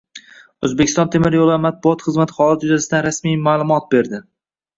[0.67, 4.25] O‘zbekiston temir yo‘llari matbuot xizmati holat yuzasidan rasmiy ma’lumot berdi